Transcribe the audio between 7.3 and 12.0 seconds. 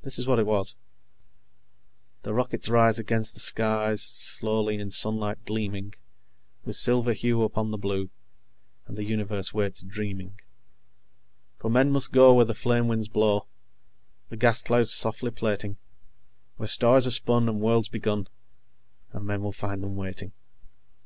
upon the blue. And the universe waits, dreaming._ "_For men